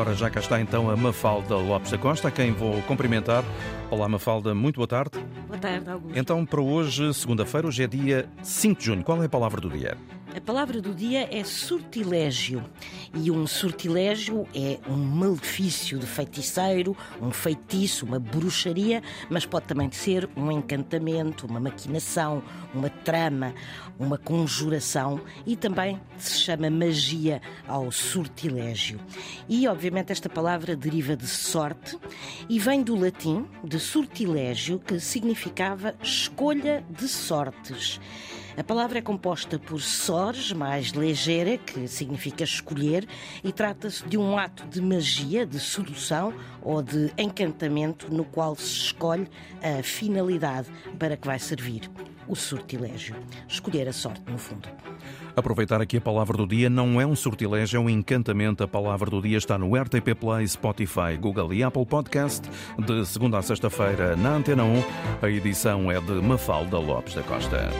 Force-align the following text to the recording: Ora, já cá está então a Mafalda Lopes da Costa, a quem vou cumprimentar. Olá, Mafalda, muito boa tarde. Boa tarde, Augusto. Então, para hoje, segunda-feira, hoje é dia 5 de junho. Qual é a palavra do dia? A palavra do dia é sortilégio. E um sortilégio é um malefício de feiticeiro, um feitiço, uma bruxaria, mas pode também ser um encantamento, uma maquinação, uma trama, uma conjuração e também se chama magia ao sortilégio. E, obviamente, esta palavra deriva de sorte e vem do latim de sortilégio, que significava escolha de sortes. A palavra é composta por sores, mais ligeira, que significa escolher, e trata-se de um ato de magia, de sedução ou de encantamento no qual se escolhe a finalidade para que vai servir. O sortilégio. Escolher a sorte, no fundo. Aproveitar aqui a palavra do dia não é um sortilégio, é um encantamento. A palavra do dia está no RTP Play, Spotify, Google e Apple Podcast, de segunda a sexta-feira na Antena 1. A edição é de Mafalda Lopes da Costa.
Ora, 0.00 0.14
já 0.14 0.30
cá 0.30 0.40
está 0.40 0.58
então 0.58 0.88
a 0.88 0.96
Mafalda 0.96 1.56
Lopes 1.56 1.90
da 1.90 1.98
Costa, 1.98 2.28
a 2.28 2.30
quem 2.30 2.52
vou 2.52 2.80
cumprimentar. 2.84 3.44
Olá, 3.90 4.08
Mafalda, 4.08 4.54
muito 4.54 4.76
boa 4.76 4.86
tarde. 4.86 5.22
Boa 5.46 5.58
tarde, 5.58 5.90
Augusto. 5.90 6.18
Então, 6.18 6.46
para 6.46 6.62
hoje, 6.62 7.12
segunda-feira, 7.12 7.66
hoje 7.66 7.82
é 7.82 7.86
dia 7.86 8.26
5 8.42 8.80
de 8.80 8.86
junho. 8.86 9.04
Qual 9.04 9.22
é 9.22 9.26
a 9.26 9.28
palavra 9.28 9.60
do 9.60 9.68
dia? 9.68 9.98
A 10.32 10.40
palavra 10.40 10.80
do 10.80 10.94
dia 10.94 11.28
é 11.36 11.42
sortilégio. 11.42 12.64
E 13.12 13.32
um 13.32 13.48
sortilégio 13.48 14.46
é 14.54 14.78
um 14.88 14.96
malefício 14.96 15.98
de 15.98 16.06
feiticeiro, 16.06 16.96
um 17.20 17.32
feitiço, 17.32 18.06
uma 18.06 18.20
bruxaria, 18.20 19.02
mas 19.28 19.44
pode 19.44 19.66
também 19.66 19.90
ser 19.90 20.30
um 20.36 20.52
encantamento, 20.52 21.46
uma 21.46 21.58
maquinação, 21.58 22.44
uma 22.72 22.88
trama, 22.88 23.52
uma 23.98 24.16
conjuração 24.16 25.20
e 25.44 25.56
também 25.56 26.00
se 26.16 26.38
chama 26.38 26.70
magia 26.70 27.42
ao 27.66 27.90
sortilégio. 27.90 29.00
E, 29.48 29.66
obviamente, 29.66 30.12
esta 30.12 30.28
palavra 30.28 30.76
deriva 30.76 31.16
de 31.16 31.26
sorte 31.26 31.98
e 32.48 32.60
vem 32.60 32.84
do 32.84 32.94
latim 32.94 33.46
de 33.64 33.80
sortilégio, 33.80 34.78
que 34.78 35.00
significava 35.00 35.92
escolha 36.00 36.84
de 36.88 37.08
sortes. 37.08 37.98
A 38.56 38.64
palavra 38.64 38.98
é 38.98 39.02
composta 39.02 39.58
por 39.58 39.80
sores, 39.80 40.52
mais 40.52 40.88
ligeira, 40.88 41.56
que 41.56 41.86
significa 41.86 42.44
escolher, 42.44 43.06
e 43.44 43.52
trata-se 43.52 44.06
de 44.06 44.18
um 44.18 44.36
ato 44.36 44.66
de 44.66 44.80
magia, 44.80 45.46
de 45.46 45.58
sedução 45.60 46.34
ou 46.62 46.82
de 46.82 47.12
encantamento 47.16 48.12
no 48.12 48.24
qual 48.24 48.56
se 48.56 48.64
escolhe 48.64 49.28
a 49.62 49.82
finalidade 49.82 50.68
para 50.98 51.16
que 51.16 51.26
vai 51.26 51.38
servir. 51.38 51.90
O 52.28 52.36
sortilégio. 52.36 53.16
Escolher 53.48 53.88
a 53.88 53.92
sorte, 53.92 54.22
no 54.30 54.38
fundo. 54.38 54.68
Aproveitar 55.34 55.80
aqui 55.80 55.96
a 55.96 56.00
palavra 56.00 56.36
do 56.36 56.46
dia 56.46 56.70
não 56.70 57.00
é 57.00 57.06
um 57.06 57.16
sortilégio, 57.16 57.78
é 57.78 57.80
um 57.80 57.90
encantamento. 57.90 58.62
A 58.62 58.68
palavra 58.68 59.10
do 59.10 59.20
dia 59.20 59.38
está 59.38 59.58
no 59.58 59.74
RTP 59.74 60.14
Play, 60.18 60.46
Spotify, 60.46 61.16
Google 61.18 61.52
e 61.54 61.62
Apple 61.62 61.86
Podcast, 61.86 62.48
de 62.78 63.06
segunda 63.06 63.38
a 63.38 63.42
sexta-feira 63.42 64.14
na 64.16 64.34
Antena 64.34 64.64
1. 64.64 64.82
A 65.22 65.28
edição 65.28 65.90
é 65.90 66.00
de 66.00 66.12
Mafalda 66.12 66.78
Lopes 66.78 67.14
da 67.14 67.22
Costa. 67.22 67.70